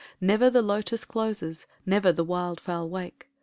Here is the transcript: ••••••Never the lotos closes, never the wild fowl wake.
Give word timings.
••••••Never 0.19 0.49
the 0.49 0.63
lotos 0.63 1.05
closes, 1.05 1.67
never 1.85 2.11
the 2.11 2.23
wild 2.23 2.59
fowl 2.59 2.89
wake. 2.89 3.29